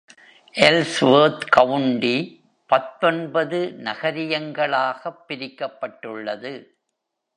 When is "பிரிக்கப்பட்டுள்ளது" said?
5.27-6.65